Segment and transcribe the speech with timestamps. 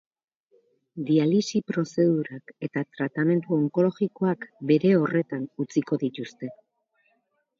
[1.09, 6.53] Dialisi prozedurak eta tratamendu onkologikoak bere horretan utziko dituzte.